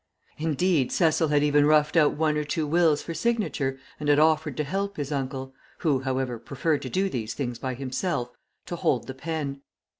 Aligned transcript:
Indeed, 0.39 0.91
Cecil 0.91 1.27
had 1.27 1.43
even 1.43 1.67
roughed 1.67 1.95
out 1.95 2.13
one 2.15 2.35
or 2.35 2.43
two 2.43 2.65
wills 2.65 3.03
for 3.03 3.13
signature, 3.13 3.77
and 3.99 4.09
had 4.09 4.17
offered 4.17 4.57
to 4.57 4.63
help 4.63 4.97
his 4.97 5.11
uncle 5.11 5.53
who, 5.77 5.99
however, 5.99 6.39
preferred 6.39 6.81
to 6.81 6.89
do 6.89 7.07
these 7.07 7.35
things 7.35 7.59
by 7.59 7.75
himself 7.75 8.31
to 8.65 8.77
hold 8.77 9.05
the 9.05 9.13
pen. 9.13 9.61